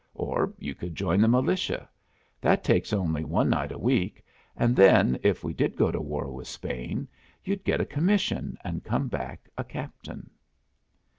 Or, 0.15 0.51
you 0.57 0.73
could 0.73 0.95
join 0.95 1.21
the 1.21 1.27
militia. 1.27 1.87
That 2.41 2.63
takes 2.63 2.91
only 2.91 3.23
one 3.23 3.49
night 3.51 3.71
a 3.71 3.77
week, 3.77 4.25
and 4.57 4.75
then, 4.75 5.19
if 5.21 5.43
we 5.43 5.53
did 5.53 5.75
go 5.75 5.91
to 5.91 6.01
war 6.01 6.31
with 6.31 6.47
Spain, 6.47 7.07
you'd 7.45 7.63
get 7.63 7.79
a 7.81 7.85
commission, 7.85 8.57
and 8.63 8.83
come 8.83 9.07
back 9.09 9.47
a 9.59 9.63
captain!" 9.63 10.31